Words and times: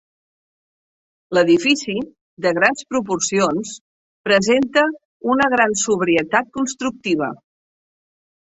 L'edifici, 1.37 1.95
de 2.45 2.53
grans 2.59 2.81
proporcions, 2.93 3.75
presenta 4.29 4.87
una 5.35 5.51
gran 5.57 5.77
sobrietat 5.83 6.51
constructiva. 6.61 7.31